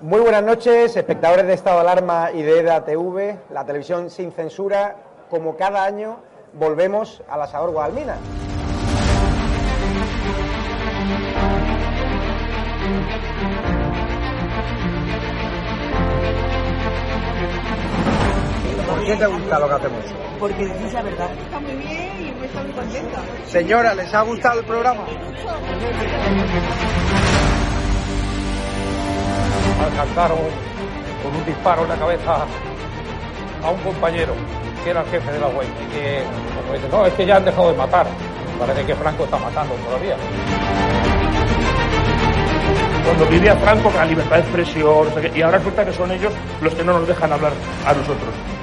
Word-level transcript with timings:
Muy 0.00 0.20
buenas 0.20 0.42
noches, 0.42 0.96
espectadores 0.96 1.46
de 1.46 1.52
Estado 1.52 1.76
de 1.76 1.82
Alarma 1.82 2.30
y 2.32 2.42
de 2.42 2.60
EDA 2.60 2.84
TV, 2.84 3.38
la 3.50 3.66
televisión 3.66 4.08
sin 4.10 4.32
censura. 4.32 4.96
Como 5.28 5.56
cada 5.56 5.84
año, 5.84 6.20
volvemos 6.54 7.22
a 7.28 7.36
la 7.36 7.46
Sabor 7.46 7.72
Guadalmina. 7.72 8.16
¿Por 18.86 19.04
qué 19.04 19.16
te 19.16 19.26
gusta 19.26 19.58
lo 19.58 19.68
que 19.68 19.74
hacemos? 19.74 20.04
Porque 20.38 20.64
dices 20.66 20.92
la 20.92 21.02
verdad. 21.02 21.30
Está 21.32 21.60
muy 21.60 21.72
bien 21.72 22.10
y 22.20 22.40
me 22.40 22.46
está 22.46 22.62
muy 22.62 22.72
contenta. 22.72 23.20
Señora, 23.46 23.94
¿les 23.94 24.14
ha 24.14 24.22
gustado 24.22 24.60
el 24.60 24.66
programa? 24.66 25.04
alcanzaron 29.88 30.38
con 31.22 31.34
un 31.34 31.44
disparo 31.44 31.82
en 31.82 31.88
la 31.88 31.96
cabeza 31.96 32.46
a 33.64 33.70
un 33.70 33.80
compañero 33.80 34.32
que 34.84 34.90
era 34.90 35.00
el 35.00 35.06
jefe 35.08 35.32
de 35.32 35.40
la 35.40 35.48
web 35.48 35.66
y 35.66 35.92
que 35.92 36.22
como 36.60 36.74
dice, 36.74 36.88
no, 36.90 37.06
es 37.06 37.14
que 37.14 37.26
ya 37.26 37.36
han 37.36 37.44
dejado 37.44 37.72
de 37.72 37.78
matar. 37.78 38.06
Parece 38.58 38.84
que 38.84 38.94
Franco 38.94 39.24
está 39.24 39.38
matando 39.38 39.74
todavía. 39.74 40.16
Cuando 43.04 43.26
vivía 43.26 43.56
Franco, 43.56 43.90
la 43.94 44.04
libertad 44.04 44.36
de 44.36 44.42
expresión, 44.42 45.08
y 45.34 45.42
ahora 45.42 45.58
resulta 45.58 45.84
que 45.84 45.92
son 45.92 46.10
ellos 46.10 46.32
los 46.60 46.74
que 46.74 46.84
no 46.84 46.98
nos 46.98 47.08
dejan 47.08 47.32
hablar 47.32 47.52
a 47.86 47.92
nosotros. 47.92 48.34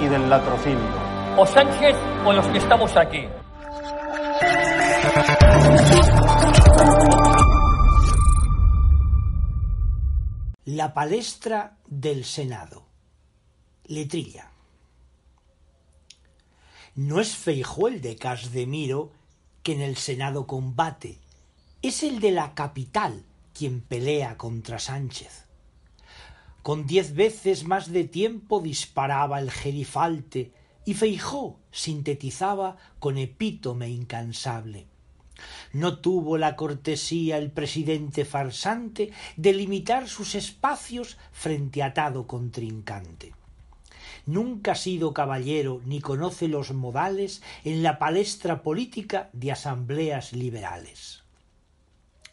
y 0.00 0.06
del 0.06 0.28
latrocinio. 0.28 1.06
O 1.36 1.46
Sánchez 1.46 1.96
o 2.24 2.32
los 2.32 2.46
que 2.48 2.58
estamos 2.58 2.96
aquí. 2.96 3.26
La 10.64 10.92
palestra 10.92 11.76
del 11.86 12.24
Senado. 12.24 12.84
Letrilla. 13.84 14.50
No 16.96 17.20
es 17.20 17.36
Feijó 17.36 17.88
el 17.88 18.00
de 18.00 18.16
Casdemiro 18.16 19.12
que 19.62 19.72
en 19.72 19.80
el 19.80 19.96
Senado 19.96 20.46
combate, 20.46 21.18
es 21.82 22.02
el 22.02 22.20
de 22.20 22.30
la 22.30 22.54
capital 22.54 23.24
quien 23.52 23.80
pelea 23.80 24.36
contra 24.36 24.78
Sánchez. 24.78 25.45
Con 26.66 26.84
diez 26.84 27.14
veces 27.14 27.64
más 27.64 27.92
de 27.92 28.02
tiempo 28.02 28.60
disparaba 28.60 29.38
el 29.38 29.52
gerifalte 29.52 30.50
y 30.84 30.94
Feijó 30.94 31.60
sintetizaba 31.70 32.76
con 32.98 33.18
epítome 33.18 33.88
incansable. 33.88 34.88
No 35.72 36.00
tuvo 36.00 36.38
la 36.38 36.56
cortesía 36.56 37.38
el 37.38 37.52
presidente 37.52 38.24
farsante 38.24 39.12
de 39.36 39.52
limitar 39.52 40.08
sus 40.08 40.34
espacios 40.34 41.18
frente 41.30 41.84
a 41.84 41.86
atado 41.86 42.26
contrincante. 42.26 43.32
Nunca 44.24 44.72
ha 44.72 44.74
sido 44.74 45.14
caballero 45.14 45.80
ni 45.84 46.00
conoce 46.00 46.48
los 46.48 46.72
modales 46.72 47.42
en 47.62 47.84
la 47.84 48.00
palestra 48.00 48.64
política 48.64 49.30
de 49.32 49.52
asambleas 49.52 50.32
liberales. 50.32 51.25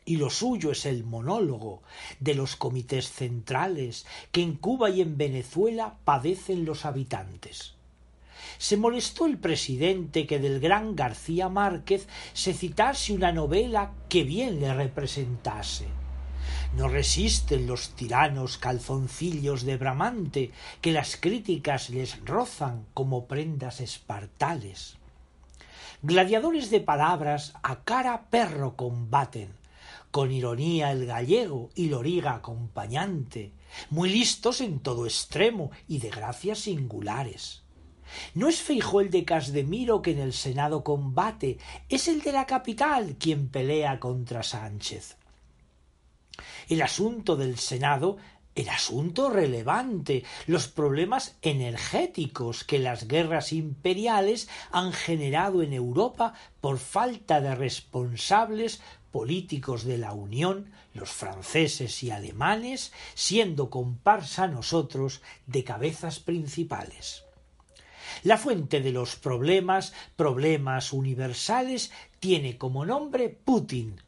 Y 0.05 0.17
lo 0.17 0.29
suyo 0.29 0.71
es 0.71 0.85
el 0.85 1.03
monólogo 1.03 1.81
de 2.19 2.35
los 2.35 2.55
comités 2.55 3.09
centrales 3.09 4.05
que 4.31 4.41
en 4.41 4.55
Cuba 4.55 4.89
y 4.89 5.01
en 5.01 5.17
Venezuela 5.17 5.95
padecen 6.03 6.65
los 6.65 6.85
habitantes 6.85 7.75
se 8.57 8.77
molestó 8.77 9.25
el 9.25 9.37
presidente 9.37 10.25
que 10.25 10.39
del 10.39 10.59
gran 10.59 10.95
García 10.95 11.49
Márquez 11.49 12.07
se 12.33 12.53
citase 12.53 13.13
una 13.13 13.31
novela 13.31 13.91
que 14.09 14.23
bien 14.23 14.59
le 14.59 14.73
representase. 14.73 15.87
No 16.75 16.87
resisten 16.87 17.67
los 17.67 17.89
tiranos 17.89 18.57
calzoncillos 18.57 19.63
de 19.63 19.77
Bramante, 19.77 20.51
que 20.81 20.91
las 20.91 21.17
críticas 21.17 21.89
les 21.89 22.23
rozan 22.25 22.85
como 22.93 23.25
prendas 23.25 23.79
espartales. 23.79 24.95
Gladiadores 26.01 26.69
de 26.69 26.79
palabras 26.79 27.53
a 27.63 27.83
cara 27.83 28.29
perro 28.29 28.75
combaten, 28.75 29.49
con 30.13 30.31
ironía 30.31 30.91
el 30.91 31.07
gallego 31.07 31.71
y 31.73 31.89
loriga 31.89 32.35
acompañante, 32.35 33.51
muy 33.89 34.09
listos 34.09 34.61
en 34.61 34.79
todo 34.79 35.07
extremo 35.07 35.71
y 35.87 35.97
de 35.97 36.11
gracias 36.11 36.59
singulares. 36.59 37.63
No 38.35 38.47
es 38.47 38.61
Feijó 38.61 39.01
el 39.01 39.09
de 39.09 39.25
Casdemiro 39.25 40.03
que 40.03 40.11
en 40.11 40.19
el 40.19 40.33
Senado 40.33 40.83
combate, 40.83 41.57
es 41.89 42.07
el 42.07 42.21
de 42.21 42.31
la 42.31 42.45
capital 42.45 43.15
quien 43.17 43.49
pelea 43.49 43.99
contra 43.99 44.43
Sánchez. 44.43 45.17
El 46.69 46.83
asunto 46.83 47.35
del 47.35 47.57
Senado 47.57 48.17
el 48.53 48.69
asunto 48.69 49.31
relevante, 49.31 50.23
los 50.45 50.67
problemas 50.67 51.37
energéticos 51.41 52.63
que 52.63 52.77
las 52.77 53.07
guerras 53.07 53.51
imperiales 53.51 54.47
han 54.71 54.93
generado 54.93 55.63
en 55.63 55.73
Europa 55.73 56.35
por 56.61 56.77
falta 56.77 57.41
de 57.41 57.55
responsables 57.55 58.79
políticos 59.13 59.85
de 59.85 59.99
la 59.99 60.11
Unión, 60.11 60.71
los 60.95 61.11
franceses 61.11 62.01
y 62.01 62.09
alemanes, 62.09 62.91
siendo 63.13 63.69
comparsa 63.69 64.47
nosotros 64.47 65.21
de 65.45 65.63
cabezas 65.63 66.19
principales. 66.19 67.23
La 68.23 68.39
fuente 68.39 68.81
de 68.81 68.91
los 68.91 69.15
problemas, 69.15 69.93
problemas 70.15 70.91
universales, 70.93 71.91
tiene 72.19 72.57
como 72.57 72.87
nombre 72.87 73.29
Putin. 73.29 74.01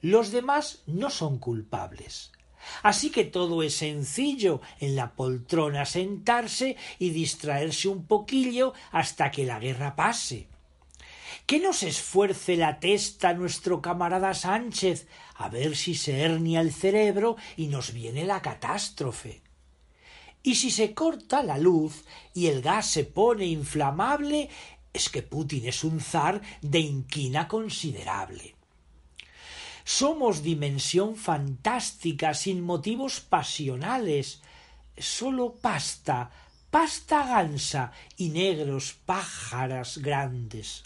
Los 0.00 0.32
demás 0.32 0.82
no 0.86 1.10
son 1.10 1.38
culpables. 1.38 2.32
Así 2.82 3.10
que 3.10 3.24
todo 3.24 3.62
es 3.62 3.74
sencillo 3.74 4.62
en 4.80 4.96
la 4.96 5.12
poltrona 5.12 5.84
sentarse 5.84 6.76
y 6.98 7.10
distraerse 7.10 7.88
un 7.88 8.06
poquillo 8.06 8.72
hasta 8.90 9.30
que 9.30 9.44
la 9.44 9.58
guerra 9.58 9.96
pase. 9.96 10.48
Que 11.46 11.60
no 11.60 11.72
se 11.72 11.88
esfuerce 11.88 12.56
la 12.56 12.80
testa 12.80 13.32
nuestro 13.32 13.80
camarada 13.80 14.34
Sánchez 14.34 15.06
a 15.36 15.48
ver 15.48 15.76
si 15.76 15.94
se 15.94 16.20
hernia 16.20 16.60
el 16.60 16.72
cerebro 16.72 17.36
y 17.56 17.68
nos 17.68 17.92
viene 17.92 18.24
la 18.24 18.42
catástrofe. 18.42 19.42
Y 20.42 20.56
si 20.56 20.70
se 20.70 20.92
corta 20.92 21.42
la 21.42 21.58
luz 21.58 22.04
y 22.34 22.48
el 22.48 22.62
gas 22.62 22.86
se 22.86 23.04
pone 23.04 23.46
inflamable, 23.46 24.48
es 24.92 25.08
que 25.08 25.22
Putin 25.22 25.66
es 25.68 25.84
un 25.84 26.00
zar 26.00 26.40
de 26.62 26.80
inquina 26.80 27.46
considerable. 27.46 28.56
Somos 29.84 30.42
dimensión 30.42 31.14
fantástica, 31.14 32.34
sin 32.34 32.60
motivos 32.60 33.20
pasionales, 33.20 34.42
sólo 34.98 35.54
pasta, 35.54 36.30
pasta 36.70 37.24
gansa 37.24 37.92
y 38.16 38.30
negros 38.30 38.96
pájaras 39.04 39.98
grandes. 39.98 40.82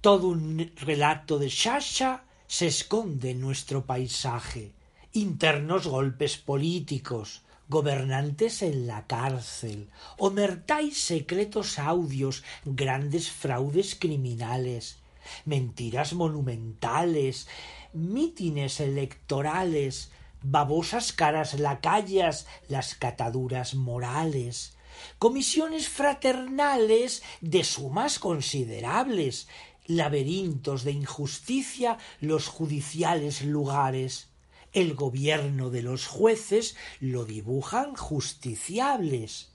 Todo 0.00 0.28
un 0.28 0.72
relato 0.76 1.38
de 1.38 1.50
Shasha 1.50 2.24
se 2.46 2.66
esconde 2.66 3.32
en 3.32 3.40
nuestro 3.42 3.84
paisaje. 3.84 4.72
Internos 5.12 5.86
golpes 5.86 6.38
políticos, 6.38 7.42
gobernantes 7.68 8.62
en 8.62 8.86
la 8.86 9.06
cárcel, 9.06 9.90
omertáis 10.16 11.02
secretos 11.02 11.78
audios, 11.78 12.44
grandes 12.64 13.30
fraudes 13.30 13.94
criminales, 13.94 15.00
mentiras 15.44 16.14
monumentales, 16.14 17.46
mítines 17.92 18.80
electorales, 18.80 20.12
babosas 20.40 21.12
caras 21.12 21.60
lacayas, 21.60 22.46
las 22.68 22.94
cataduras 22.94 23.74
morales, 23.74 24.78
comisiones 25.18 25.88
fraternales 25.88 27.22
de 27.40 27.64
sumas 27.64 28.18
considerables, 28.18 29.46
laberintos 29.90 30.84
de 30.84 30.92
injusticia 30.92 31.98
los 32.20 32.46
judiciales 32.46 33.42
lugares. 33.42 34.28
El 34.72 34.94
gobierno 34.94 35.70
de 35.70 35.82
los 35.82 36.06
jueces 36.06 36.76
lo 37.00 37.24
dibujan 37.24 37.96
justiciables. 37.96 39.50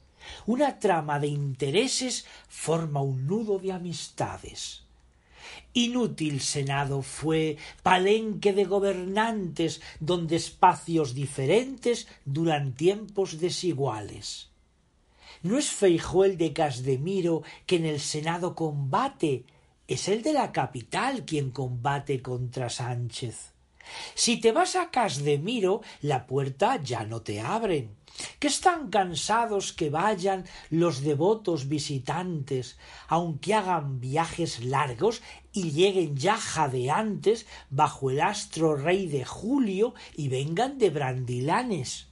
Una 0.45 0.79
trama 0.79 1.19
de 1.19 1.27
intereses 1.27 2.25
forma 2.49 3.01
un 3.01 3.27
nudo 3.27 3.59
de 3.59 3.71
amistades. 3.71 4.83
Inútil 5.73 6.41
Senado 6.41 7.01
fue, 7.01 7.57
palenque 7.81 8.51
de 8.51 8.65
gobernantes, 8.65 9.81
donde 9.99 10.35
espacios 10.35 11.13
diferentes 11.13 12.07
duran 12.25 12.73
tiempos 12.73 13.39
desiguales. 13.39 14.49
No 15.43 15.57
es 15.57 15.69
Feijó 15.69 16.25
el 16.25 16.37
de 16.37 16.53
Casdemiro 16.53 17.43
que 17.67 17.75
en 17.75 17.85
el 17.85 17.99
Senado 17.99 18.55
combate, 18.55 19.45
es 19.87 20.07
el 20.07 20.21
de 20.21 20.33
la 20.33 20.51
capital 20.51 21.25
quien 21.25 21.51
combate 21.51 22.21
contra 22.21 22.69
Sánchez. 22.69 23.53
Si 24.15 24.37
te 24.37 24.51
vas 24.51 24.75
a 24.75 24.89
Casdemiro, 24.89 25.81
la 26.01 26.25
puerta 26.25 26.81
ya 26.81 27.05
no 27.05 27.21
te 27.21 27.41
abren 27.41 27.95
que 28.39 28.47
están 28.47 28.89
cansados 28.89 29.73
que 29.73 29.89
vayan 29.89 30.45
los 30.69 31.01
devotos 31.01 31.67
visitantes, 31.67 32.77
aunque 33.07 33.53
hagan 33.53 33.99
viajes 33.99 34.63
largos 34.63 35.21
y 35.51 35.71
lleguen 35.71 36.15
ya 36.15 36.37
jadeantes 36.37 37.45
bajo 37.69 38.11
el 38.11 38.21
astro 38.21 38.75
rey 38.75 39.07
de 39.07 39.25
Julio 39.25 39.93
y 40.15 40.29
vengan 40.29 40.77
de 40.77 40.89
Brandilanes. 40.89 42.07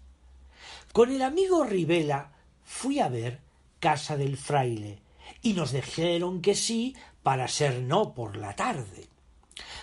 Con 0.92 1.12
el 1.12 1.22
amigo 1.22 1.64
Rivela 1.64 2.34
fui 2.64 3.00
a 3.00 3.08
ver 3.08 3.40
casa 3.80 4.18
del 4.18 4.38
fraile 4.38 5.00
y 5.42 5.54
nos 5.54 5.72
dijeron 5.72 6.42
que 6.42 6.56
sí 6.56 6.96
para 7.24 7.48
ser 7.48 7.81
no 7.81 8.14
por 8.14 8.38
la 8.38 8.56
tarde. 8.56 9.08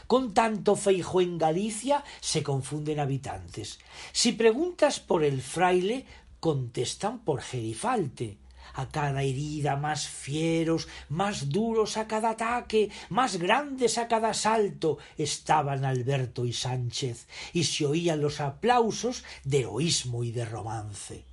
Con 0.06 0.34
tanto 0.34 0.76
feijo 0.76 1.20
en 1.20 1.38
Galicia 1.38 2.04
se 2.20 2.42
confunden 2.42 3.00
habitantes. 3.00 3.78
Si 4.12 4.32
preguntas 4.32 5.00
por 5.00 5.24
el 5.24 5.40
fraile, 5.40 6.04
contestan 6.40 7.20
por 7.20 7.40
Gerifalte. 7.40 8.38
A 8.74 8.88
cada 8.88 9.22
herida 9.22 9.76
más 9.76 10.06
fieros, 10.06 10.86
más 11.08 11.48
duros 11.48 11.96
a 11.96 12.06
cada 12.06 12.30
ataque, 12.30 12.90
más 13.08 13.36
grandes 13.36 13.98
a 13.98 14.06
cada 14.06 14.32
salto, 14.32 14.98
estaban 15.18 15.84
Alberto 15.84 16.44
y 16.44 16.52
Sánchez, 16.52 17.26
y 17.52 17.64
se 17.64 17.86
oían 17.86 18.20
los 18.20 18.40
aplausos 18.40 19.24
de 19.44 19.60
heroísmo 19.60 20.22
y 20.22 20.30
de 20.30 20.44
romance 20.44 21.29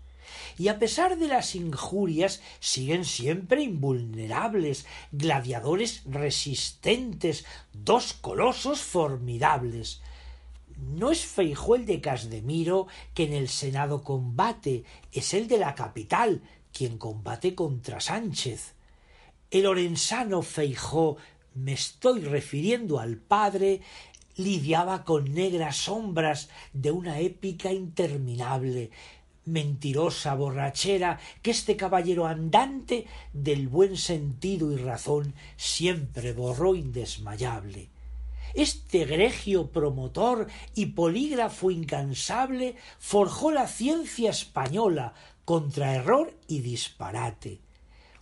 y 0.58 0.68
a 0.68 0.80
pesar 0.80 1.18
de 1.18 1.28
las 1.28 1.56
injurias 1.56 2.42
siguen 2.60 3.06
siempre 3.06 3.64
invulnerables, 3.64 4.86
gladiadores 5.12 6.02
resistentes, 6.06 7.46
dos 7.74 8.14
colosos 8.14 8.82
formidables. 8.82 10.02
No 10.78 11.12
es 11.12 11.26
Feijó 11.26 11.76
el 11.76 11.86
de 11.86 12.02
Casdemiro 12.02 12.88
que 13.14 13.24
en 13.24 13.34
el 13.34 13.50
Senado 13.50 14.04
combate, 14.04 14.84
es 15.12 15.34
el 15.34 15.48
de 15.48 15.58
la 15.58 15.74
capital 15.76 16.42
quien 16.72 16.98
combate 16.98 17.56
contra 17.56 18.00
Sánchez. 18.00 18.74
El 19.50 19.66
orensano 19.66 20.44
Feijó, 20.44 21.18
me 21.56 21.74
estoy 21.74 22.22
refiriendo 22.22 23.00
al 23.00 23.18
padre, 23.18 23.82
lidiaba 24.36 25.04
con 25.04 25.34
negras 25.34 25.78
sombras 25.78 26.50
de 26.74 26.92
una 26.92 27.20
épica 27.20 27.74
interminable, 27.74 28.92
mentirosa 29.48 30.36
borrachera 30.36 31.20
que 31.42 31.52
este 31.52 31.76
caballero 31.76 32.28
andante 32.28 33.08
del 33.34 33.68
buen 33.68 33.98
sentido 33.98 34.72
y 34.72 34.78
razón 34.78 35.34
siempre 35.56 36.34
borró 36.34 36.76
indesmayable. 36.76 37.90
Este 38.54 39.04
egregio 39.04 39.72
promotor 39.72 40.48
y 40.74 40.88
polígrafo 40.88 41.72
incansable 41.72 42.76
forjó 43.00 43.52
la 43.52 43.68
ciencia 43.68 44.30
española 44.30 45.14
contra 45.46 45.96
error 45.96 46.34
y 46.48 46.60
disparate. 46.60 47.60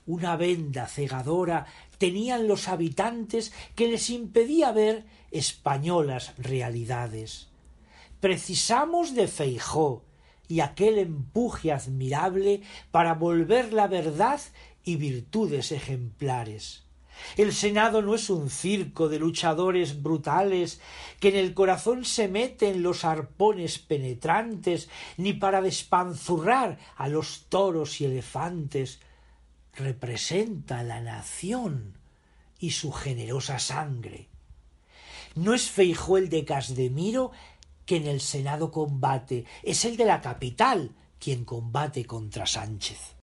Una 0.05 0.35
venda 0.35 0.87
cegadora 0.87 1.65
tenían 1.97 2.47
los 2.47 2.67
habitantes 2.67 3.51
que 3.75 3.87
les 3.87 4.09
impedía 4.09 4.71
ver 4.71 5.05
españolas 5.31 6.33
realidades. 6.37 7.47
Precisamos 8.19 9.15
de 9.15 9.27
Feijó, 9.27 10.03
y 10.47 10.59
aquel 10.59 10.97
empuje 10.97 11.71
admirable 11.71 12.61
para 12.91 13.13
volver 13.13 13.73
la 13.73 13.87
verdad 13.87 14.39
y 14.83 14.95
virtudes 14.97 15.71
ejemplares. 15.71 16.85
El 17.37 17.53
Senado 17.53 18.01
no 18.01 18.15
es 18.15 18.29
un 18.29 18.49
circo 18.49 19.09
de 19.09 19.19
luchadores 19.19 20.01
brutales 20.01 20.79
que 21.19 21.29
en 21.29 21.35
el 21.35 21.53
corazón 21.53 22.05
se 22.05 22.27
meten 22.27 22.83
los 22.83 23.05
arpones 23.05 23.79
penetrantes, 23.79 24.89
ni 25.17 25.33
para 25.33 25.61
despanzurrar 25.61 26.77
a 26.95 27.07
los 27.07 27.45
toros 27.49 28.01
y 28.01 28.05
elefantes. 28.05 28.99
Representa 29.73 30.83
la 30.83 31.01
nación 31.01 31.97
y 32.59 32.71
su 32.71 32.91
generosa 32.91 33.59
sangre. 33.59 34.29
No 35.35 35.53
es 35.53 35.69
Feijó 35.69 36.17
el 36.17 36.29
de 36.29 36.45
Casdemiro 36.45 37.31
que 37.85 37.97
en 37.97 38.07
el 38.07 38.21
Senado 38.21 38.71
combate, 38.71 39.45
es 39.63 39.85
el 39.85 39.97
de 39.97 40.05
la 40.05 40.21
capital 40.21 40.91
quien 41.19 41.45
combate 41.45 42.05
contra 42.05 42.45
Sánchez. 42.45 43.15